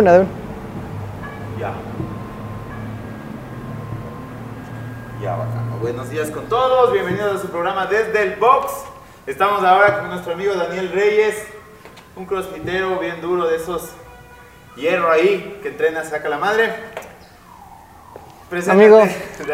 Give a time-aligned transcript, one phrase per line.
[0.00, 0.28] una, de una.
[1.58, 1.72] Ya.
[5.22, 5.76] Ya, bacano.
[5.82, 6.92] Buenos días con todos.
[6.92, 8.72] Bienvenidos a su programa Desde el Box.
[9.26, 11.36] Estamos ahora con nuestro amigo Daniel Reyes,
[12.16, 13.90] un crossfitero bien duro de esos
[14.76, 16.72] hierro ahí que entrena, saca la madre.
[18.48, 19.02] Preséntate, Amigo.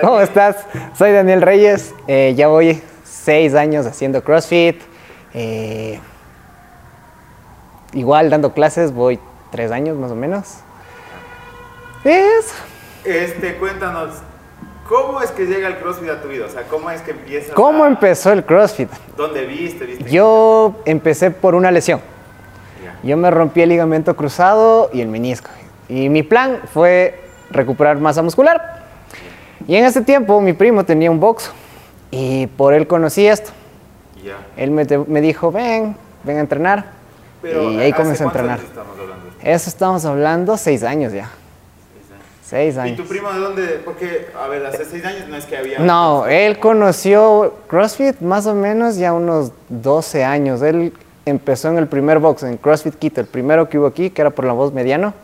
[0.01, 0.65] ¿cómo estás?
[0.97, 4.81] Soy Daniel Reyes, eh, ya voy seis años haciendo CrossFit.
[5.35, 5.99] eh,
[7.93, 9.19] igual dando clases, voy
[9.51, 10.57] tres años más o menos.
[12.05, 12.53] Es,
[13.05, 14.11] Este, cuéntanos,
[14.89, 16.47] ¿cómo es que llega el CrossFit a tu vida?
[16.47, 17.53] O sea, ¿cómo es que empiezas?
[17.55, 18.91] ¿Cómo empezó el CrossFit?
[19.17, 19.85] ¿Dónde viste?
[19.87, 20.11] ¿Viste?
[20.11, 22.01] Yo empecé por una lesión.
[23.03, 25.51] Yo me rompí el ligamento cruzado y el menisco.
[25.89, 28.85] Y mi plan fue recuperar masa muscular.
[29.69, 31.51] Y en ese tiempo mi primo tenía un box
[32.11, 33.51] y por él conocí esto.
[34.25, 34.37] Ya.
[34.57, 36.87] Él me, me dijo, ven, ven a entrenar.
[37.43, 38.59] Pero, y ahí ¿hace comencé a entrenar.
[38.61, 38.96] estamos?
[39.47, 41.31] Eso estamos hablando seis años ya.
[42.45, 42.97] Seis ¿Y años.
[42.97, 43.81] tu primo de dónde?
[43.85, 45.79] Porque, a ver, hace seis años no es que había...
[45.79, 50.63] No, él conoció CrossFit más o menos ya unos 12 años.
[50.63, 50.93] Él
[51.25, 54.31] empezó en el primer box, en CrossFit Quito, el primero que hubo aquí, que era
[54.31, 55.15] por la voz mediano.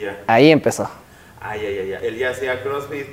[0.00, 0.18] Ya.
[0.26, 0.88] Ahí empezó.
[1.40, 2.06] Ay, ay, ay, ay.
[2.06, 3.06] Él ya hacía CrossFit.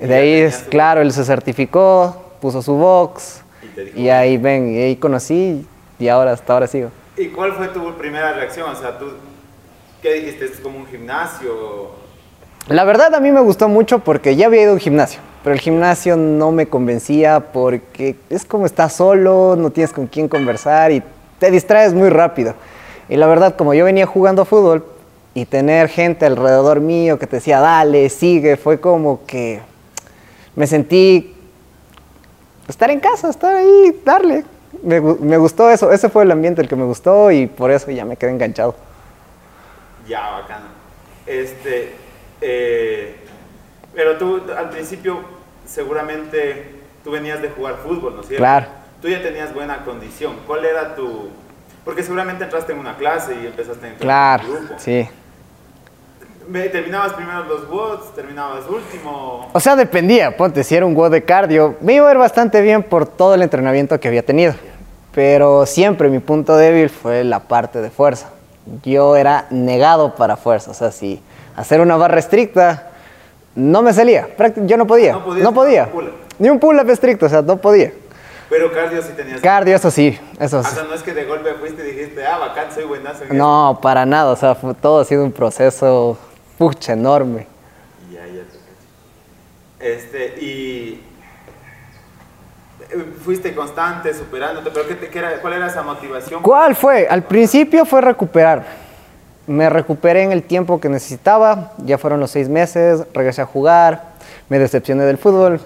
[0.00, 3.42] y De ya ahí es, su- claro, él se certificó, puso su box.
[3.62, 5.66] Y te dijo, Y ahí ven, y ahí conocí
[5.98, 6.90] y ahora hasta ahora sigo.
[7.18, 8.70] ¿Y cuál fue tu primera reacción?
[8.70, 9.06] O sea, tú,
[10.00, 10.44] ¿qué dijiste?
[10.46, 11.90] ¿Esto es como un gimnasio?
[12.68, 15.54] La verdad a mí me gustó mucho porque ya había ido a un gimnasio, pero
[15.54, 20.92] el gimnasio no me convencía porque es como estás solo, no tienes con quién conversar
[20.92, 21.02] y
[21.38, 22.54] te distraes muy rápido.
[23.08, 24.84] Y la verdad, como yo venía jugando fútbol
[25.34, 29.60] y tener gente alrededor mío que te decía, dale, sigue, fue como que
[30.54, 31.34] me sentí
[32.68, 34.44] estar en casa, estar ahí, darle.
[34.82, 37.90] Me, me gustó eso, ese fue el ambiente el que me gustó y por eso
[37.90, 38.74] ya me quedé enganchado.
[40.10, 40.66] Ya, bacano.
[41.26, 41.94] Este,
[42.40, 43.16] eh,
[43.94, 45.20] pero tú al principio
[45.64, 48.42] seguramente tú venías de jugar fútbol, ¿no es cierto?
[48.42, 48.66] Claro.
[49.00, 50.34] Tú ya tenías buena condición.
[50.46, 51.28] ¿Cuál era tu...?
[51.84, 54.74] Porque seguramente entraste en una clase y empezaste a entrar Claro, en un grupo.
[54.78, 55.08] sí.
[56.72, 58.12] ¿Terminabas primero los WODs?
[58.16, 59.48] ¿Terminabas último?
[59.52, 62.60] O sea, dependía, ponte, si era un WOD de cardio, me iba a ir bastante
[62.60, 64.54] bien por todo el entrenamiento que había tenido.
[65.12, 68.30] Pero siempre mi punto débil fue la parte de fuerza.
[68.84, 71.20] Yo era negado para fuerza, o sea, si
[71.56, 72.90] hacer una barra estricta
[73.54, 75.84] no me salía, yo no podía, No podía.
[75.84, 76.12] ni un pull-up.
[76.38, 77.92] Ni un pull-up estricto, o sea, no podía.
[78.48, 79.40] Pero cardio sí tenías...
[79.40, 80.74] Cardio, eso sí, eso O sí.
[80.74, 83.78] sea, no es que de golpe fuiste y dijiste, ah, bacán, soy buenazo en No,
[83.82, 86.18] para nada, o sea, fue- todo ha sido un proceso,
[86.58, 87.40] pucha, enorme.
[87.42, 88.12] esto".
[88.12, 88.42] Ya, ya
[89.78, 89.94] te.
[89.94, 91.02] Este, y...
[93.24, 96.42] Fuiste constante, superándote, pero ¿qué te- qué era- ¿cuál era esa motivación?
[96.42, 97.06] ¿Cuál fue?
[97.08, 98.64] Al principio fue recuperar.
[99.46, 104.02] Me recuperé en el tiempo que necesitaba, ya fueron los seis meses, regresé a jugar,
[104.48, 105.60] me decepcioné del fútbol.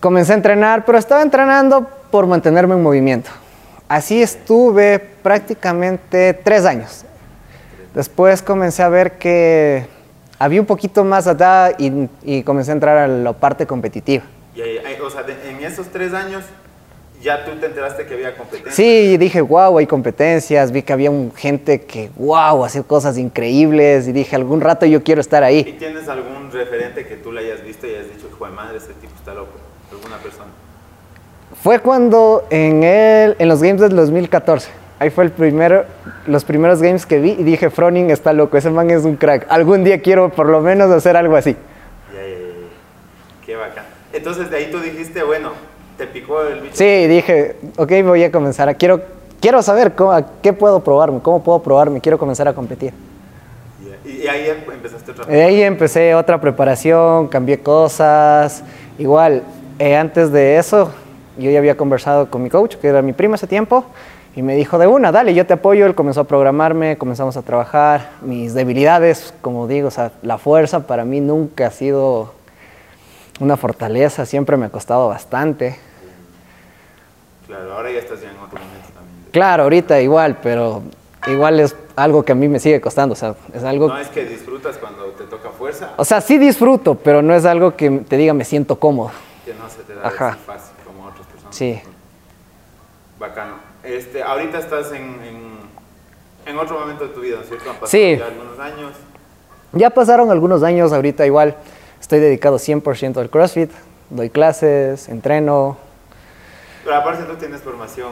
[0.00, 3.30] Comencé a entrenar, pero estaba entrenando por mantenerme en movimiento.
[3.88, 7.04] Así estuve prácticamente tres años.
[7.94, 9.86] Después comencé a ver que
[10.38, 14.24] había un poquito más allá y, y comencé a entrar a la parte competitiva.
[14.54, 16.44] Y ahí- ahí, o sea, de- en esos tres años
[17.22, 18.72] ya tú te enteraste que había competencia.
[18.72, 24.06] Sí, dije, wow, hay competencias, vi que había un- gente que, wow, hacía cosas increíbles
[24.08, 25.76] y dije, algún rato yo quiero estar ¿Y ahí.
[25.78, 28.92] tienes algún referente que tú le hayas visto y hayas dicho, hijo de madre, ese
[28.94, 29.52] tipo está loco?
[29.90, 30.50] ¿Alguna persona?
[31.62, 34.68] Fue cuando en, el, en los Games del 2014,
[34.98, 35.84] ahí fue el primero,
[36.26, 39.46] los primeros Games que vi y dije, Froning está loco, ese man es un crack,
[39.48, 41.56] algún día quiero por lo menos hacer algo así.
[42.12, 43.46] Ya, ya, ya, ya.
[43.46, 43.84] Qué bacán.
[44.16, 45.50] Entonces de ahí tú dijiste, bueno,
[45.98, 46.74] te picó el bicho.
[46.74, 49.00] Sí, dije, ok, voy a comenzar quiero,
[49.40, 52.92] quiero saber cómo, a qué puedo probarme, cómo puedo probarme, quiero comenzar a competir.
[54.04, 58.62] Y, ahí em- empezaste otra De ahí empecé otra preparación, cambié cosas.
[58.98, 59.42] Igual,
[59.78, 60.92] eh, antes de eso,
[61.36, 63.84] yo ya había conversado con mi coach, que era mi primo ese tiempo,
[64.36, 65.86] y me dijo de una, dale, yo te apoyo.
[65.86, 68.10] Él comenzó a programarme, comenzamos a trabajar.
[68.22, 72.32] Mis debilidades, como digo, o sea, la fuerza para mí nunca ha sido
[73.40, 75.78] una fortaleza, siempre me ha costado bastante.
[77.46, 79.16] Claro, ahora ya estás ya en otro momento también.
[79.32, 80.82] Claro, ahorita igual, pero
[81.26, 83.88] igual es algo que a mí me sigue costando, o sea, es algo...
[83.88, 87.44] No es que disfrutas cuando te toca fuerza, O sea, sí disfruto, pero no es
[87.44, 89.10] algo que te diga me siento cómodo.
[89.44, 90.36] que no se te da Ajá.
[90.44, 91.54] fácil como otras personas.
[91.54, 91.80] Sí.
[93.18, 93.54] Bacano.
[93.82, 95.58] Este, ahorita estás en, en,
[96.46, 97.70] en otro momento de tu vida, ¿no es cierto?
[97.70, 98.16] Han pasado Sí.
[98.18, 98.92] ya algunos años.
[99.72, 101.56] Ya pasaron algunos años, ahorita igual
[102.06, 103.68] estoy dedicado 100% al CrossFit,
[104.10, 105.76] doy clases, entreno.
[106.84, 108.10] Pero aparte tú tienes formación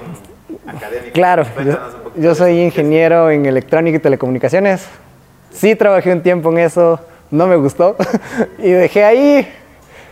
[0.66, 1.12] académica.
[1.12, 1.78] Claro, yo,
[2.16, 4.84] yo soy ingeniero en electrónica y telecomunicaciones.
[5.52, 6.98] Sí, trabajé un tiempo en eso,
[7.30, 7.94] no me gustó
[8.58, 9.48] y dejé ahí.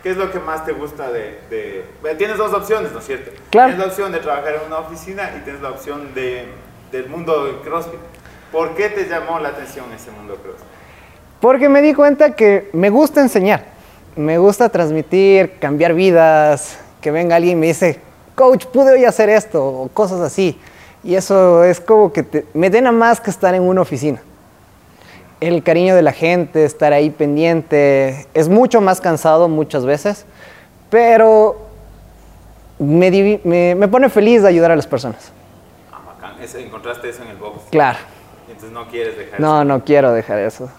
[0.05, 3.05] ¿Qué es lo que más te gusta de, de- bueno, Tienes dos opciones, ¿no es
[3.05, 3.33] cierto?
[3.51, 3.71] Claro.
[3.71, 6.45] Tienes la opción de trabajar en una oficina y tienes la opción de,
[6.93, 7.99] del mundo del CrossFit.
[8.53, 10.67] ¿Por qué te llamó la atención ese mundo CrossFit?
[11.41, 13.65] Porque me di cuenta que me gusta enseñar,
[14.17, 18.01] me gusta transmitir, cambiar vidas, que venga alguien y me dice,
[18.35, 20.59] coach, pude hoy hacer esto, o cosas así.
[21.05, 24.23] Y eso es como que te- me llena más que estar en una oficina.
[25.41, 30.25] El cariño de la gente, estar ahí pendiente, es mucho más cansado muchas veces,
[30.91, 31.57] pero
[32.79, 35.33] me, divi- me- me pone feliz de ayudar a las personas.
[35.91, 36.35] Ah, bacán.
[36.61, 37.63] Encontraste eso en el box.
[37.71, 37.99] Claro,
[38.47, 39.43] Entonces no quieres dejar eso.
[39.43, 40.71] no, no quiero dejar eso.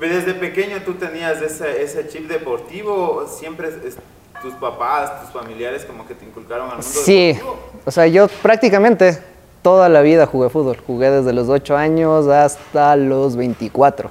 [0.00, 3.96] Desde pequeño tú tenías ese, ese chip deportivo, siempre es-
[4.42, 7.56] tus papás, tus familiares como que te inculcaron al mundo Sí, deportivo.
[7.86, 9.18] o sea, yo prácticamente
[9.62, 10.76] toda la vida jugué fútbol.
[10.86, 14.10] Jugué desde los 8 años hasta los 24.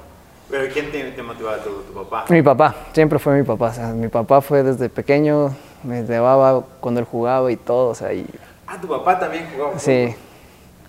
[0.49, 1.57] Pero ¿quién te, te motivaba?
[1.57, 2.25] ¿Tu, tu papá?
[2.29, 3.67] Mi papá, siempre fue mi papá.
[3.67, 7.89] O sea, mi papá fue desde pequeño, me llevaba cuando él jugaba y todo.
[7.89, 8.25] O sea, y,
[8.65, 9.77] Ah, tu papá también jugaba.
[9.77, 10.15] sí.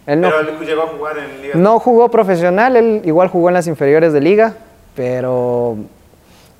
[0.06, 1.54] Él no, Pero él llegó a jugar en Liga.
[1.56, 4.54] no jugó profesional, él igual jugó en las inferiores de liga,
[4.94, 5.76] pero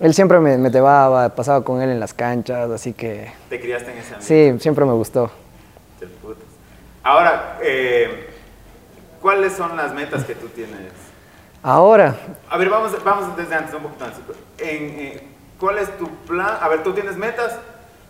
[0.00, 3.92] él siempre me, me llevaba, pasaba con él en las canchas, así que Te criaste
[3.92, 4.54] en ese ambiente.
[4.56, 5.30] sí, siempre me gustó.
[7.02, 8.30] Ahora, eh,
[9.20, 10.92] ¿cuáles son las metas que tú tienes?
[11.62, 12.14] Ahora,
[12.50, 14.20] A ver, vamos, vamos desde antes, un poquito antes.
[14.58, 15.22] En, eh,
[15.58, 16.58] ¿Cuál es tu plan?
[16.60, 17.56] A ver, tú tienes metas,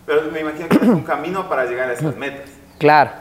[0.05, 2.49] pero me imagino que tienes un camino para llegar a esas metas.
[2.79, 3.11] claro,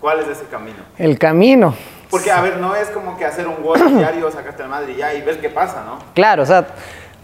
[0.00, 0.78] ¿Cuál es ese camino?
[0.98, 1.74] el camino.
[2.14, 4.96] Porque, a ver, no es como que hacer un gol diario, sacarte al madre y
[4.98, 5.98] ya y ver qué pasa, ¿no?
[6.14, 6.64] Claro, o sea,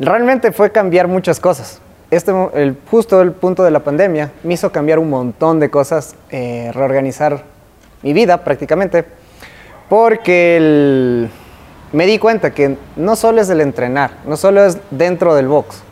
[0.01, 1.81] realmente fue cambiar muchas cosas.
[2.11, 6.17] Este, el, justo el punto de la pandemia me hizo cambiar un montón de cosas,
[6.31, 7.45] eh, reorganizar
[8.03, 9.05] mi vida prácticamente,
[9.89, 11.31] porque el-
[11.93, 15.83] me di cuenta que no solo es el entrenar, no solo es dentro del box,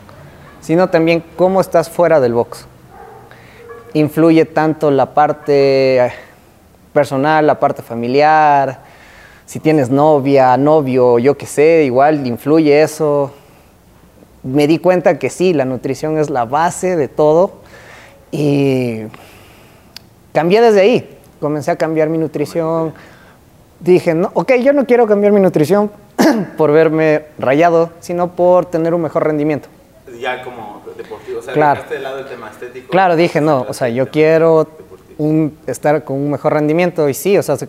[0.59, 2.65] sino también cómo estás fuera del box.
[3.93, 6.11] Influye tanto la parte eh,
[6.91, 8.88] personal, la parte familiar,
[9.49, 13.31] si tienes novia, novio, yo qué sé, igual influye eso.
[14.43, 17.53] Me di cuenta que sí, la nutrición es la base de todo
[18.29, 19.05] y
[20.33, 21.17] cambié desde ahí.
[21.39, 22.93] Comencé a cambiar mi nutrición.
[23.79, 25.89] Dije, no, ok, yo no quiero cambiar mi nutrición
[26.55, 29.67] por verme rayado, sino por tener un mejor rendimiento.
[30.21, 31.81] Ya como deportivo, o sea, Claro.
[31.89, 32.89] de lado el tema estético.
[32.91, 34.67] Claro, dije, no, o sea, yo quiero
[35.17, 37.67] un- estar con un mejor rendimiento y sí, o sea, se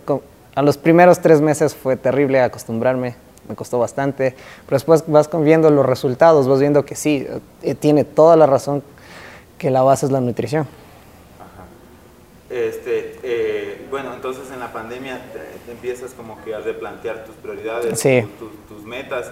[0.60, 3.14] a los primeros tres meses fue terrible acostumbrarme,
[3.48, 4.34] me costó bastante,
[4.66, 7.26] pero después vas viendo los resultados, vas viendo que sí,
[7.62, 8.82] eh, tiene toda la razón
[9.56, 10.66] que la base es la nutrición.
[12.50, 17.36] Este, eh, bueno, entonces en la pandemia te, te empiezas como que a replantear tus
[17.36, 18.20] prioridades, Sí.
[18.38, 19.30] tu- tu- tus metas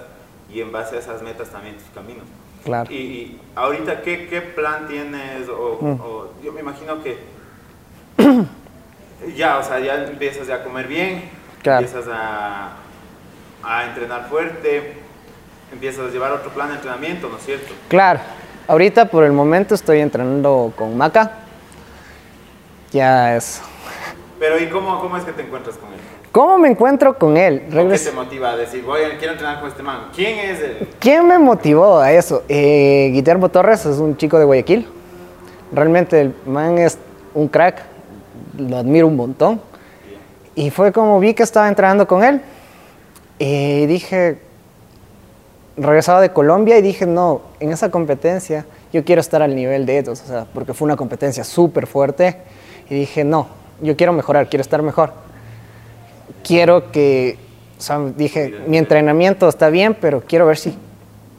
[0.51, 2.25] y en base a esas metas también tus caminos.
[2.65, 2.91] Claro.
[2.91, 5.47] Y, y ahorita, ¿qué, qué plan tienes?
[5.51, 6.01] O, Mm.
[6.01, 7.19] o yo me imagino que
[9.37, 11.31] ya, o sea, ya empiezas ya a comer bien,
[11.63, 11.85] Claro.
[11.85, 12.73] empiezas a,
[13.65, 14.95] a entrenar fuerte,
[15.73, 17.75] empiezas a llevar otro plan de entrenamiento, ¿no es cierto?
[17.89, 18.21] Claro,
[18.69, 21.33] ahorita por el momento estoy entrenando con Maca,
[22.93, 23.61] ya es...
[24.39, 25.99] Pero ¿y cómo, cómo es que te encuentras con él?
[26.31, 27.65] ¿Cómo me encuentro con él?
[27.73, 30.11] ¿O ¿Qué te motiva a decir, voy, quiero entrenar con este man?
[30.15, 30.89] ¿Quién es él?
[31.01, 32.45] ¿Quién me motivó a eso?
[32.49, 34.87] Eh, Guillermo Torres es un chico de Guayaquil.
[35.73, 36.99] Realmente el man es
[37.35, 37.83] un crack,
[38.59, 39.61] lo admiro un montón.
[40.55, 42.43] Y fue como vi que estaba entrenando con él.
[43.39, 44.39] Y dije,
[45.77, 49.99] regresaba de Colombia y dije, no, en esa competencia yo quiero estar al nivel de
[49.99, 52.37] ellos, o sea, porque fue una competencia súper fuerte.
[52.91, 53.47] Y dije, no,
[53.81, 55.13] yo quiero mejorar, quiero estar mejor.
[56.43, 57.39] Quiero que,
[57.79, 60.75] o sea, dije, mi entrenamiento está bien, pero quiero ver si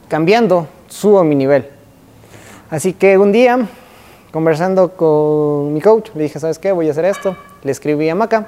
[0.08, 1.68] cambiando subo mi nivel.
[2.70, 3.68] Así que un día,
[4.32, 6.72] conversando con mi coach, le dije, ¿sabes qué?
[6.72, 7.36] Voy a hacer esto.
[7.64, 8.48] Le escribí a Maca.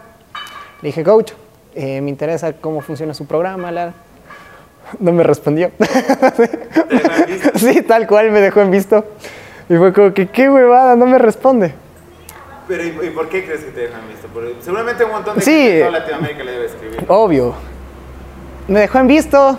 [0.82, 1.32] Le dije, coach,
[1.76, 3.72] eh, me interesa cómo funciona su programa.
[3.72, 3.94] la-
[5.00, 5.72] No me respondió.
[5.78, 6.46] ¿Te
[6.96, 9.06] dejó en sí, tal cual me dejó en visto.
[9.70, 11.74] Y fue como que, qué huevada, no me responde.
[12.68, 14.28] Pero ¿y, por qué crees que te dejan visto?
[14.34, 15.52] Porque seguramente un montón de Sí.
[15.52, 17.06] gente de toda Latinoamérica le debe escribir.
[17.08, 17.54] Obvio.
[18.68, 19.58] Me dejó en visto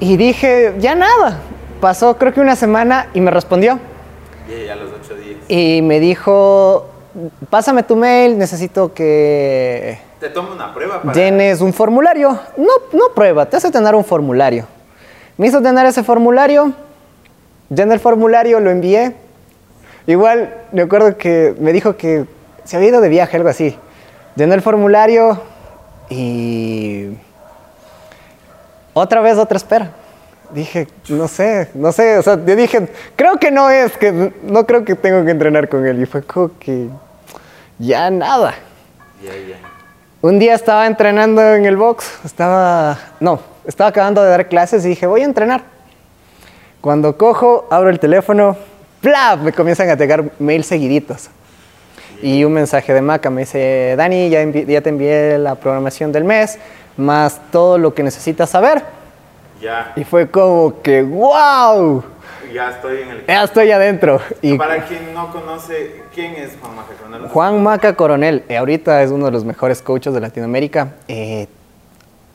[0.00, 1.38] y dije, ya nada.
[1.80, 3.78] Pasó creo que una semana y me respondió.
[4.48, 5.38] Y a los ocho días.
[5.48, 6.86] Y me dijo,
[7.50, 11.14] pásame tu mail, necesito que Te tomo una prueba para...
[11.14, 12.38] llenes un formulario.
[12.56, 14.66] No, no prueba, te hace tener un formulario.
[15.36, 16.72] Me hizo tener ese formulario,
[17.68, 19.16] llené el formulario, lo envié.
[20.06, 22.26] Igual, me acuerdo que me dijo que
[22.64, 23.76] se había ido de viaje, algo así.
[24.36, 25.40] Llené el formulario
[26.10, 27.16] y
[28.92, 29.90] otra vez otra espera.
[30.52, 34.66] Dije, no sé, no sé, o sea, yo dije, creo que no es, que no
[34.66, 36.02] creo que tengo que entrenar con él.
[36.02, 36.88] Y fue como que
[37.78, 38.54] ya nada.
[39.22, 39.56] Ya, ya.
[40.20, 44.90] Un día estaba entrenando en el box, estaba, no, estaba acabando de dar clases y
[44.90, 45.62] dije, voy a entrenar.
[46.80, 48.56] Cuando cojo, abro el teléfono,
[49.00, 49.40] ¡plap!
[49.40, 51.28] Me comienzan a llegar mails seguiditos.
[52.22, 56.24] Y un mensaje de Maca me dice, Dani, ya, ya te envié la programación del
[56.24, 56.58] mes,
[56.96, 58.82] más todo lo que necesitas saber.
[59.64, 62.04] Ya, Y fue como que, wow,
[62.52, 63.26] ya estoy en el...
[63.26, 64.20] ya estoy adentro.
[64.42, 67.28] Y Para quien no conoce, ¿quién es Juan Maca Coronel?
[67.30, 70.96] Juan Maca Coronel, eh, ahorita es uno de los mejores coaches de Latinoamérica.
[71.08, 71.48] Eh,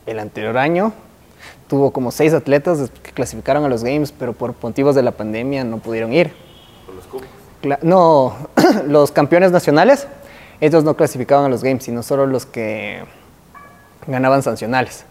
[0.07, 0.91] el anterior año
[1.67, 5.63] tuvo como seis atletas que clasificaron a los Games, pero por motivos de la pandemia
[5.63, 6.33] no pudieron ir.
[6.88, 7.27] Por los cupos.
[7.62, 8.36] Cla- no,
[8.88, 10.07] los campeones nacionales,
[10.62, 13.03] ellos no clasificaban a los Games, sino solo los que
[14.07, 15.05] ganaban sancionales.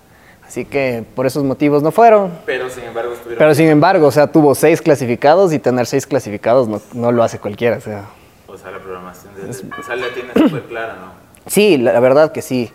[0.48, 2.32] Así que por esos motivos no fueron.
[2.46, 3.38] Pero sin embargo estuvieron...
[3.38, 7.22] Pero sin embargo, o sea, tuvo seis clasificados y tener seis clasificados no, no lo
[7.22, 7.76] hace cualquiera.
[7.76, 8.06] O sea,
[8.46, 9.50] O sea, la programación de...
[9.50, 11.12] O sea, la tiene súper clara, ¿no?
[11.46, 12.70] Sí, la, la verdad que sí.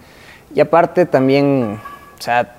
[0.53, 1.79] Y aparte también,
[2.19, 2.55] o sea,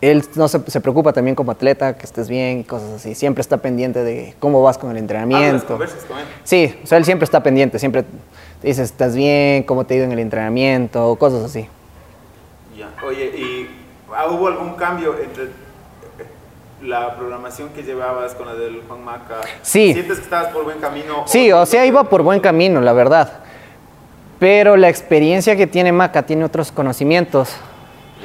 [0.00, 3.14] él no se, se preocupa también como atleta, que estés bien y cosas así.
[3.14, 5.66] Siempre está pendiente de cómo vas con el Hablas, entrenamiento.
[5.68, 6.24] conversas con él.
[6.42, 8.02] Sí, o sea, él siempre está pendiente, siempre
[8.60, 9.62] te dice, ¿estás bien?
[9.62, 11.14] ¿Cómo te ha ido en el entrenamiento?
[11.14, 11.68] Cosas así.
[12.76, 12.88] Ya.
[13.06, 13.61] Oye, ¿y
[14.22, 15.48] ah, hubo algún cambio entre eh,
[16.82, 19.40] la programación que llevabas con la del Juan Maca?
[19.62, 19.92] Sí.
[19.92, 21.24] ¿Sientes que estabas por buen camino?
[21.26, 23.32] Sí, o sea, iba por buen camino, la verdad.
[24.38, 27.50] Pero la experiencia que tiene Maca tiene otros conocimientos.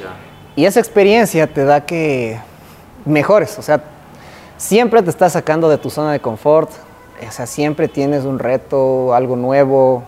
[0.00, 0.14] Ya.
[0.56, 2.40] Y esa experiencia te da que
[3.04, 3.80] mejores, o sea,
[4.56, 6.70] siempre te está sacando de tu zona de confort,
[7.26, 10.04] o sea, siempre tienes un reto, algo nuevo,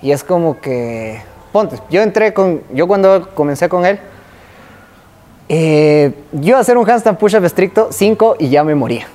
[0.00, 3.98] y es como que, ponte, yo entré con, yo cuando comencé con él,
[5.48, 9.06] eh, yo hacer un handstand push-up estricto, 5 y ya me moría.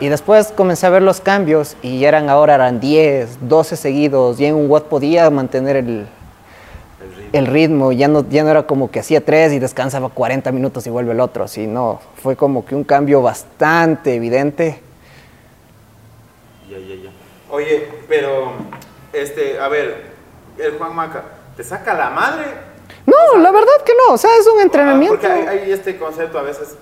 [0.00, 4.40] Y después comencé a ver los cambios y ya eran ahora eran 10, 12 seguidos,
[4.40, 6.06] y en un watt podía mantener el,
[7.00, 7.28] El ritmo.
[7.32, 10.86] el ritmo, ya no, ya no era como que hacía tres y descansaba 40 minutos
[10.86, 14.80] y vuelve el otro, sino fue como que un cambio bastante evidente.
[16.68, 17.10] Ya, ya, ya.
[17.50, 18.52] Oye, pero,
[19.12, 20.06] este, a ver,
[20.58, 21.22] el Juan Maca,
[21.56, 22.46] ¿te saca la madre?
[23.06, 25.18] No, la verdad que no, o sea, es un Ah, entrenamiento.
[25.18, 26.76] Porque hay, hay este concepto a veces,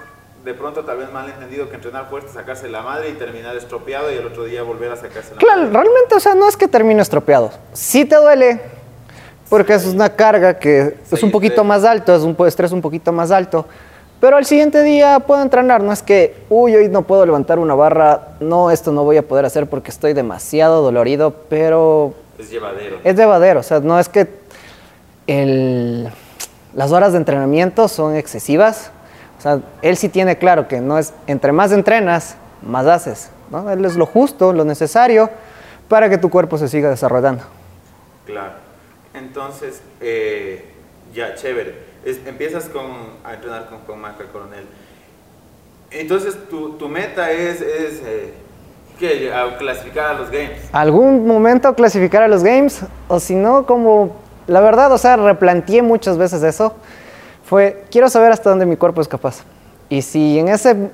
[0.45, 4.11] de pronto tal vez mal entendido, que entrenar fuerte, sacarse la madre y terminar estropeado
[4.13, 5.73] y el otro día volver a sacarse la Claro, madre.
[5.73, 7.51] realmente, o sea, no es que termine estropeado.
[7.73, 8.61] Sí te duele,
[9.49, 11.67] porque es una carga que es Sí, un poquito estrés.
[11.69, 13.67] más alto, es un estrés un poquito más alto.
[14.19, 17.75] Pero al siguiente día puedo entrenar, no es que, uy, hoy no puedo levantar una
[17.75, 22.97] barra, no, esto no voy a poder hacer porque estoy demasiado dolorido, pero Es llevadero.
[23.05, 24.25] es llevadero, o sea, no es que
[25.27, 26.09] el-
[26.75, 28.91] las horas de entrenamiento son excesivas.
[29.39, 33.31] O sea, él sí tiene claro que no es, entre más entrenas, más haces.
[33.51, 33.71] ¿no?
[33.71, 35.31] Él es lo justo, lo necesario
[35.89, 37.45] para que tu cuerpo se siga desarrollando.
[38.25, 38.55] Claro.
[39.15, 40.65] Entonces, eh,
[41.15, 41.75] ya, chévere.
[42.05, 42.85] Es- empiezas con,
[43.25, 44.67] a entrenar con, con Maca Coronel.
[45.91, 48.35] Entonces, tu, tu meta es, es eh,
[48.99, 49.33] ¿qué?
[49.33, 50.59] A clasificar a los Games.
[50.73, 54.17] Algún momento clasificar a los games, o si no, como
[54.47, 56.75] la verdad, o sea, replanteé muchas veces eso.
[57.45, 59.43] Fue, quiero saber hasta dónde mi cuerpo es capaz.
[59.89, 60.91] Y si en ese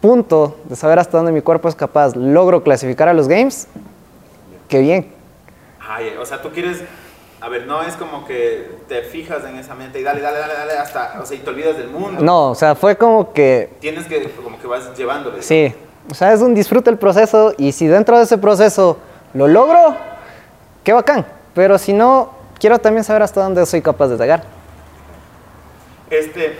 [0.00, 3.66] punto de saber hasta dónde mi cuerpo es capaz logro clasificar a los games,
[4.68, 5.12] qué bien.
[5.80, 6.82] Ay, o sea, tú quieres,
[7.40, 10.54] a ver, no es como que te fijas en esa meta y dale, dale, dale,
[10.54, 12.22] dale, hasta, o sea, y te olvidas del mundo.
[12.22, 15.42] No, o sea, fue como que, Tienes que, como que vas llevándole.
[15.42, 15.74] sí,
[16.10, 18.98] o sea, es un disfrute el proceso y si dentro de ese proceso
[19.34, 19.96] lo logro,
[20.84, 21.26] qué bacán.
[21.52, 24.44] Pero si no, quiero también saber hasta dónde soy capaz de llegar.
[26.10, 26.56] Este,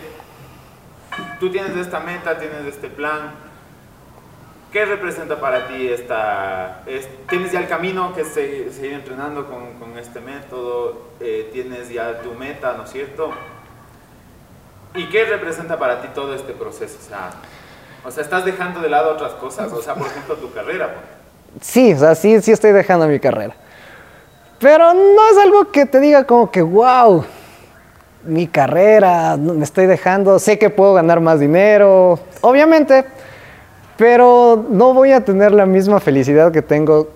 [1.40, 3.32] tú tienes esta meta, tienes este plan.
[4.72, 6.82] ¿Qué representa para ti esta...
[6.86, 11.48] es- tienes ya el camino que es se- seguir entrenando con, con este método, eh,
[11.52, 13.30] tienes ya tu meta, ¿no es cierto?
[14.94, 16.98] ¿Y qué representa para ti todo este proceso?
[17.00, 17.30] O sea,
[18.04, 19.72] o sea, ¿estás dejando de lado otras cosas?
[19.72, 20.94] O sea, por ejemplo, tu carrera.
[20.94, 21.66] pues.
[21.66, 23.54] Sí, o sea, sí, sí estoy dejando mi carrera.
[24.58, 27.24] Pero no es algo que te diga como que, wow,
[28.24, 33.04] mi carrera, me estoy dejando, sé que puedo ganar más dinero, obviamente,
[33.96, 37.08] pero no voy a tener la misma felicidad que tengo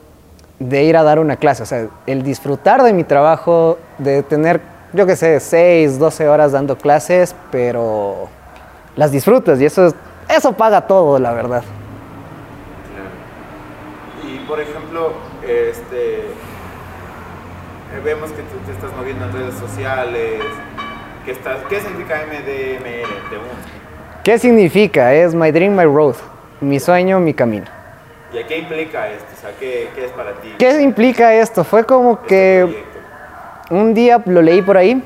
[0.58, 1.62] de ir a dar una clase.
[1.62, 4.60] O sea, el disfrutar de mi trabajo, de tener,
[4.92, 8.28] yo qué sé, 6, 12 horas dando clases, pero
[8.96, 9.94] las disfrutas y eso, es-
[10.28, 11.62] eso paga todo, la verdad.
[14.30, 16.24] Y por ejemplo, este,
[18.04, 20.42] vemos que tú te estás moviendo en redes sociales.
[21.24, 23.70] ¿Qué, estás, ¿Qué significa uno?
[24.24, 25.14] ¿Qué significa?
[25.14, 26.16] Es my dream, my road.
[26.60, 27.66] Mi sueño, mi camino.
[28.32, 29.26] ¿Y a qué implica esto?
[29.36, 30.54] O sea, ¿qué, qué es para ti?
[30.58, 31.64] ¿Qué implica esto?
[31.64, 32.98] Fue como este que proyecto?
[33.70, 35.02] un día lo leí por ahí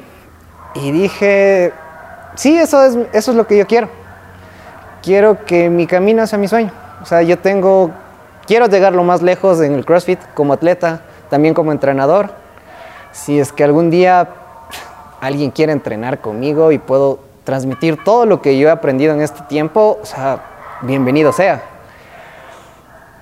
[0.75, 1.73] y dije,
[2.35, 3.89] sí, eso es, eso es lo que yo quiero.
[5.03, 6.73] Quiero que mi camino sea mi sueño.
[7.03, 7.91] O sea, yo tengo,
[8.47, 12.44] quiero llegar lo más lejos en el CrossFit como atleta, también como entrenador.
[13.15, 14.29] Si es que algún día
[15.21, 19.41] alguien quiere entrenar conmigo y puedo transmitir todo lo que yo he aprendido en este
[19.45, 20.41] tiempo, o sea,
[20.83, 21.63] bienvenido sea.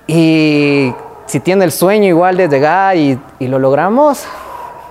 [0.07, 0.93] Y
[1.27, 4.25] si tiene el sueño igual de llegar y, y lo logramos,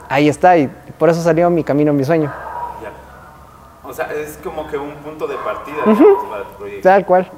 [0.09, 0.57] ahí está.
[0.57, 2.33] Y por eso salió mi camino, mi sueño.
[2.81, 3.89] Ya.
[3.89, 6.89] O sea, es como que un punto de partida digamos, para tu proyecto.
[6.89, 7.29] Tal cual.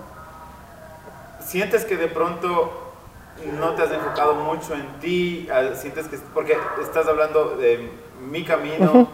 [1.41, 2.84] ¿Sientes que de pronto
[3.59, 5.49] no te has enfocado mucho en ti?
[5.75, 7.89] ¿Sientes que, porque estás hablando de
[8.31, 9.09] mi camino,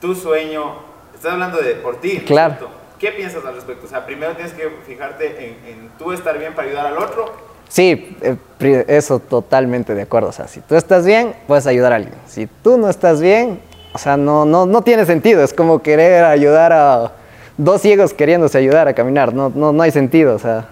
[0.00, 0.74] tu sueño,
[1.14, 2.54] estás hablando de por ti, ¿no es Claro.
[2.56, 2.74] cierto?
[2.98, 3.86] ¿Qué piensas al respecto?
[3.86, 7.32] O sea, primero tienes que fijarte en, en tú estar bien para ayudar al otro.
[7.68, 10.28] Sí, eh, eso totalmente de acuerdo.
[10.28, 12.14] O sea, si tú estás bien, puedes ayudar a alguien.
[12.26, 13.60] Si tú no estás bien,
[13.92, 15.42] o sea, no, no, no tiene sentido.
[15.42, 17.12] Es como querer ayudar a
[17.56, 19.32] dos ciegos queriéndose ayudar a caminar.
[19.34, 20.34] No, no, no hay sentido.
[20.36, 20.68] O sea,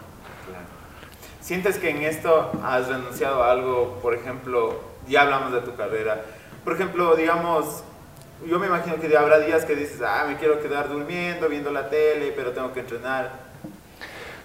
[1.51, 3.99] ¿Sientes que en esto has renunciado a algo?
[4.01, 4.77] Por ejemplo,
[5.09, 6.23] ya hablamos de tu carrera.
[6.63, 7.83] Por ejemplo, digamos,
[8.49, 11.91] yo me imagino que habrá días que dices, ah, me quiero quedar durmiendo, viendo la
[11.91, 13.33] tele, pero tengo que entrenar.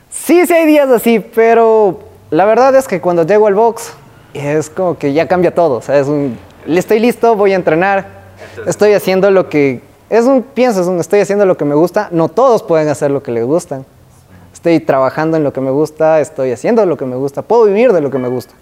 [0.10, 2.00] sí, sí hay días así, pero
[2.32, 3.94] la verdad es que cuando llego al box,
[4.34, 5.76] es como que ya cambia todo.
[5.76, 8.08] O sea, es un, estoy listo, voy a entrenar.
[8.50, 11.76] Entonces- Estoy haciendo lo que, es un, pienso, es un, estoy haciendo lo que me
[11.76, 12.08] gusta.
[12.10, 13.86] No todos pueden hacer lo que les gustan.
[14.65, 17.93] Estoy trabajando en lo que me gusta, estoy haciendo lo que me gusta, puedo vivir
[17.93, 18.55] de lo que me gusta.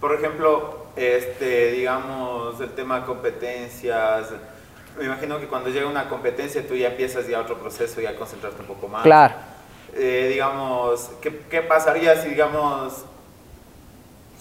[0.00, 4.28] Por ejemplo, este, digamos, el tema de competencias.
[4.96, 8.14] Me imagino que cuando llega una competencia tú ya empiezas ya otro proceso y a
[8.16, 9.02] concentrarte un poco más.
[9.02, 9.34] Claro.
[9.96, 13.04] Eh, digamos, ¿qué, qué pasaría si, digamos,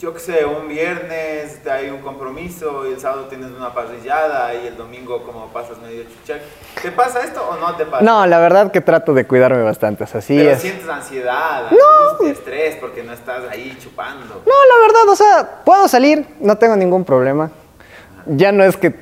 [0.04, 4.68] yo qué sé, un viernes hay un compromiso y el sábado tienes una parrillada y
[4.68, 6.42] el domingo como pasas medio chuchac?
[6.82, 8.04] ¿Te pasa esto o no te pasa?
[8.04, 10.60] No, la verdad que trato de cuidarme bastante, o sea, sí Pero es.
[10.62, 14.26] sientes ansiedad, angustia, estrés porque no estás ahí chupando.
[14.46, 17.50] No, la verdad, o sea, puedo salir, no tengo ningún problema.
[18.26, 18.94] Ya no es que,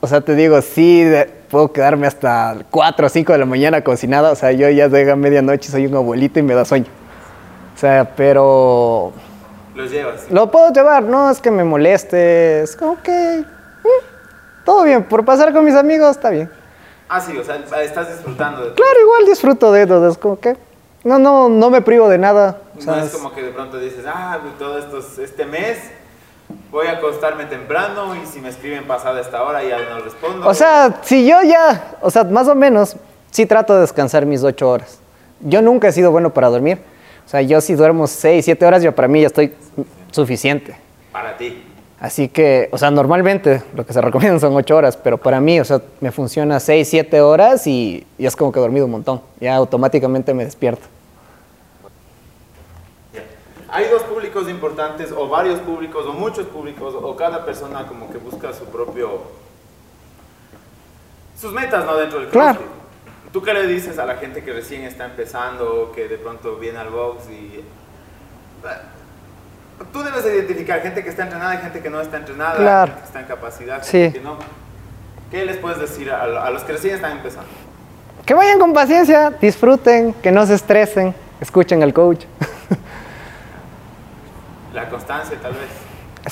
[0.00, 3.84] o sea, te digo, sí, de- puedo quedarme hasta 4 o 5 de la mañana
[3.84, 6.86] cocinada, o sea, yo ya llega medianoche, soy un abuelito y me da sueño.
[7.76, 9.12] O sea, pero
[9.74, 10.30] Los llevas.
[10.30, 13.44] lo puedo llevar, no es que me moleste, es como que
[13.82, 16.50] mm, todo bien, por pasar con mis amigos está bien.
[17.08, 18.76] Ah, sí, o sea, estás disfrutando de todo.
[18.76, 20.56] Claro, igual disfruto de eso, es como que
[21.04, 22.58] no, no, no me privo de nada.
[22.84, 25.78] No es como que de pronto dices, ah, todo esto, este mes
[26.70, 30.48] voy a acostarme temprano y si me escriben pasada esta hora ya no respondo.
[30.48, 32.96] O sea, si yo ya, o sea, más o menos,
[33.30, 34.98] sí trato de descansar mis ocho horas.
[35.40, 36.78] Yo nunca he sido bueno para dormir.
[37.26, 39.52] O sea, yo si duermo seis, siete horas, yo para mí ya estoy
[40.10, 40.76] suficiente.
[41.12, 41.62] para ti.
[42.00, 45.60] Así que, o sea, normalmente lo que se recomienda son ocho horas, pero para mí,
[45.60, 48.92] o sea, me funciona seis, siete horas y, y es como que he dormido un
[48.92, 49.20] montón.
[49.40, 50.82] Ya automáticamente me despierto.
[53.74, 58.18] Hay dos públicos importantes, o varios públicos, o muchos públicos, o cada persona como que
[58.18, 59.22] busca su propio...
[61.40, 61.96] sus metas, ¿no?
[61.96, 62.81] Dentro del Claro.
[63.32, 66.78] ¿Tú qué le dices a la gente que recién está empezando, que de pronto viene
[66.78, 67.64] al box y...
[69.92, 72.86] Tú debes identificar gente que está entrenada y gente que no está entrenada, Claro.
[72.92, 73.98] gente que está en capacidad, Sí.
[74.02, 74.36] gente que no.
[75.30, 77.48] ¿Qué les puedes decir a, a los que recién están empezando?
[78.26, 82.24] Que vayan con paciencia, disfruten, que no se estresen, escuchen al coach.
[84.74, 85.68] La constancia, tal vez.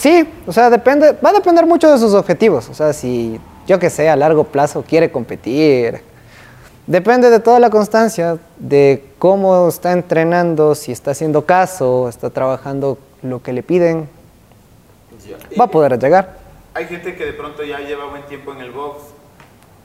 [0.01, 2.69] Sí, o sea, depende, va a depender mucho de sus objetivos.
[2.69, 6.01] O sea, si yo que sé, a largo plazo quiere competir,
[6.91, 12.99] depende de toda la constancia, de cómo está entrenando, si está haciendo caso, está trabajando
[13.23, 14.09] lo que le piden,
[15.59, 16.37] va a poder llegar.
[16.75, 19.03] Hay gente que de pronto ya lleva buen tiempo en el box,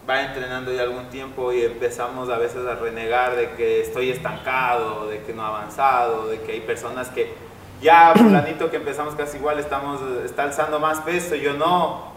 [0.10, 5.08] va entrenando ya algún tiempo y empezamos a veces a renegar de que estoy estancado,
[5.08, 7.34] de que no he avanzado, de que hay personas que
[7.82, 12.14] ya fulanito que empezamos casi igual estamos está alzando más peso, yo no.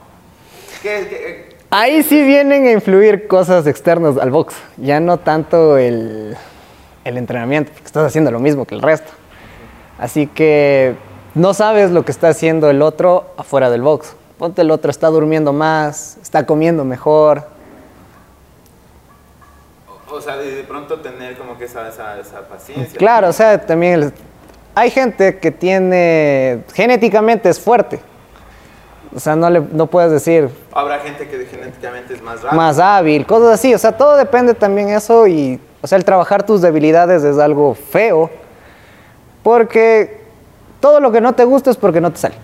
[0.83, 6.35] ¿Qué, qué- Ahí sí vienen a influir cosas externas al box, ya no tanto el,
[7.05, 9.13] el entrenamiento, porque estás haciendo lo mismo que el resto.
[9.99, 10.95] Así que
[11.35, 14.15] no sabes lo que está haciendo el otro afuera del box.
[14.39, 17.45] Ponte el otro está durmiendo más, está comiendo mejor.
[20.11, 22.99] o sea, de de pronto tener como que esa, esa, esa paciencia?
[22.99, 24.13] Claro, o sea, también el-
[24.75, 28.01] hay gente que tiene, genéticamente es fuerte.
[29.15, 32.53] O sea, no, le, no puedes decir Habrá gente que genéticamente es más rápida.
[32.53, 33.75] más hábil, cosas así.
[33.75, 37.75] O sea, todo depende también eso y O sea, el trabajar tus debilidades es algo
[37.75, 38.31] feo,
[39.43, 40.21] porque
[40.81, 42.35] todo lo que no te gusta es porque no te sale.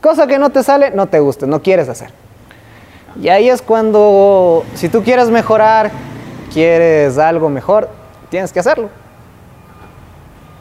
[0.00, 2.10] Cosa que no te sale, no te gusta, no quieres hacer.
[3.20, 5.90] Y ahí es cuando, si tú quieres mejorar,
[6.52, 7.88] quieres algo mejor,
[8.28, 8.88] tienes que hacerlo.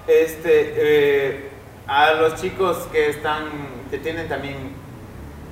[0.07, 1.48] Este, eh,
[1.89, 3.45] a los chicos que están,
[3.89, 4.55] que tienen también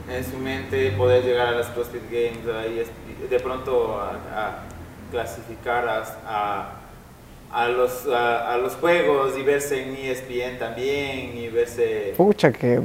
[0.10, 2.39] en su mente poder llegar a las CrossFit Games,
[2.80, 4.60] es- de pronto a, a
[5.12, 6.69] clasificar a,
[7.52, 12.13] a- los, a, a los juegos y verse en ESPN también y verse...
[12.15, 12.80] Pucha, que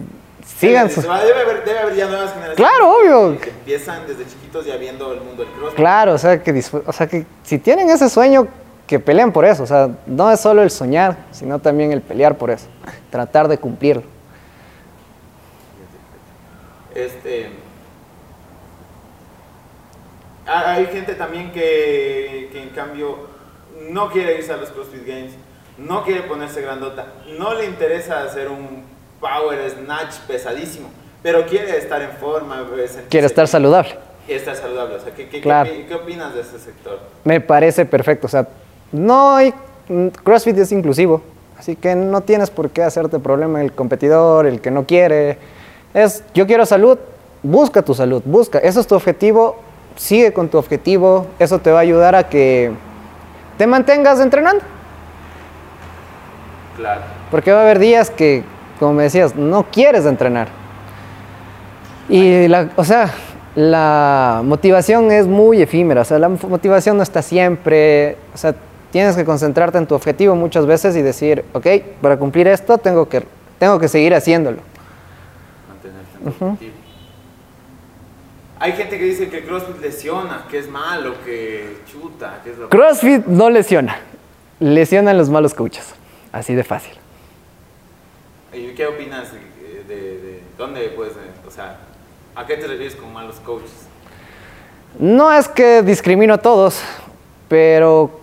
[0.46, 1.04] sigan sus...
[1.04, 2.56] Debe, haber, debe haber ya nuevas generaciones.
[2.56, 3.38] Claro, obvio.
[3.40, 5.76] Que empiezan desde chiquitos ya viendo el mundo del CrossFit.
[5.76, 8.48] Claro, o sea, que o sea, que si tienen ese sueño,
[8.92, 9.62] que peleen por eso.
[9.62, 12.66] O sea, no es solo el soñar, sino también el pelear por eso.
[13.10, 14.02] Tratar de cumplirlo.
[16.94, 17.48] Este.
[20.46, 23.16] ha- Hay gente también que, que en cambio
[23.90, 25.32] no quiere irse a los CrossFit Games,
[25.78, 27.06] no quiere ponerse grandota,
[27.38, 28.84] no le interesa hacer un
[29.20, 30.90] power snatch pesadísimo,
[31.22, 33.96] pero quiere estar en forma, sentirse Quiere estar saludable.
[34.28, 34.96] y estar saludable.
[34.96, 35.70] O sea, ¿qué, qué- qué Claro.
[35.70, 37.00] opi- qué opinas de ese sector?
[37.24, 38.26] Me parece perfecto.
[38.26, 38.46] O sea,
[38.92, 39.54] no hay.
[39.88, 41.22] mm, CrossFit es inclusivo.
[41.58, 45.38] Así que no tienes por qué hacerte problema el competidor, el que no quiere.
[45.94, 46.98] Es, yo quiero salud,
[47.42, 48.58] busca tu salud, busca.
[48.58, 49.56] Eso es tu objetivo,
[49.96, 51.26] sigue con tu objetivo.
[51.38, 52.72] Eso te va a ayudar a que
[53.58, 54.64] te mantengas entrenando.
[56.76, 57.02] Claro.
[57.30, 58.42] Porque va a haber días que,
[58.80, 60.48] como me decías, no quieres entrenar.
[62.08, 63.10] Y, la, o sea,
[63.54, 66.00] la motivación es muy efímera.
[66.00, 68.16] O sea, la motivación no está siempre.
[68.34, 68.54] O sea,
[68.92, 71.66] tienes que concentrarte en tu objetivo muchas veces y decir, ok,
[72.00, 73.24] para cumplir esto tengo que,
[73.58, 74.58] tengo que seguir haciéndolo.
[75.68, 76.72] mantenerte en tu objetivo.
[78.60, 82.68] Hay gente que dice que CrossFit lesiona, que es malo, que chuta, que es lo
[82.68, 83.96] CrossFit no lesiona.
[84.60, 85.94] Lesionan los malos coaches.
[86.30, 86.92] Así de fácil.
[88.52, 91.78] ¿Y qué opinas de, de- de- dónde pues, eh, o sea,
[92.36, 93.72] a qué te refieres con malos coaches?
[94.98, 96.80] No es que discrimino a todos,
[97.48, 98.20] pero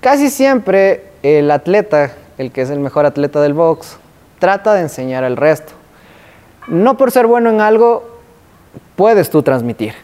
[0.00, 3.98] casi siempre el atleta, el que es el mejor atleta del box,
[4.38, 5.72] trata de enseñar al resto.
[6.66, 8.18] No por ser bueno en algo,
[8.96, 9.94] puedes tú transmitir.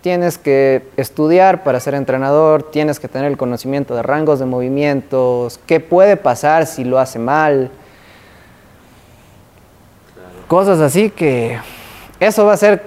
[0.00, 5.60] Tienes que estudiar para ser entrenador, tienes que tener el conocimiento de rangos de movimientos,
[5.66, 7.70] qué puede pasar si lo hace mal,
[10.50, 11.58] cosas así que
[12.18, 12.82] eso va a ser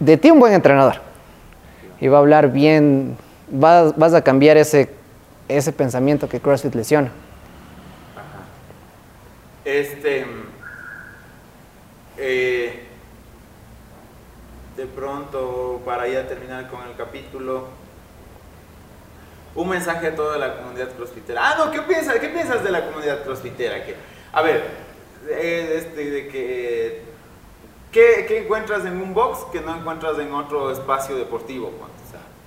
[0.00, 0.96] de ti un buen entrenador.
[1.98, 3.16] Y va a hablar bien,
[3.50, 4.90] vas, vas a cambiar ese,
[5.48, 7.10] ese pensamiento que CrossFit lesiona.
[9.64, 10.26] Este,
[12.16, 12.86] eh,
[14.76, 17.68] de pronto, para ya terminar con el capítulo,
[19.54, 21.40] un mensaje a toda la comunidad crossfitera.
[21.42, 23.84] Ah, no, ¿qué piensas, qué piensas de la comunidad crossfitera?
[23.84, 23.96] Que,
[24.32, 24.64] a ver,
[25.28, 27.02] eh, este, de que,
[27.92, 31.70] ¿qué, qué encuentras en un box que no encuentras en otro espacio deportivo?
[31.70, 31.99] pues?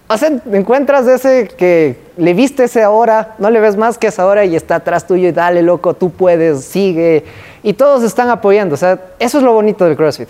[0.07, 4.25] O sea, encuentras ese que le viste esa hora, no le ves más que esa
[4.25, 7.23] hora y está atrás tuyo y dale, loco, tú puedes, sigue.
[7.63, 8.75] Y todos están apoyando.
[8.75, 10.29] O sea, eso es lo bonito del CrossFit,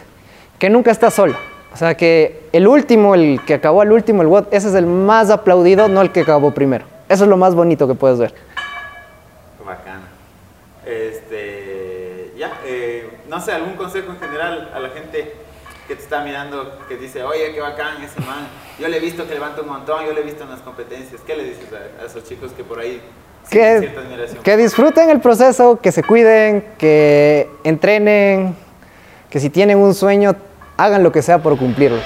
[0.59, 1.35] que nunca estás solo.
[1.73, 4.85] O sea, que el último, el que acabó al último, el WOD, ese es el
[4.85, 6.85] más aplaudido, no el que acabó primero.
[7.09, 8.33] Eso es lo más bonito que puedes ver.
[9.65, 10.03] Bacana.
[10.85, 15.33] Este, ya, eh, no sé, algún consejo en general a la gente
[15.87, 18.47] que te está mirando, que dice, oye, qué bacán ese man.
[18.79, 21.21] Yo le he visto que levanta un montón, yo le he visto en las competencias.
[21.25, 23.01] ¿Qué le dices a, a esos chicos que por ahí
[23.49, 24.43] que, cierta admiración?
[24.43, 28.55] que disfruten el proceso, que se cuiden, que entrenen,
[29.29, 30.35] que si tienen un sueño,
[30.77, 31.99] hagan lo que sea por cumplirlo.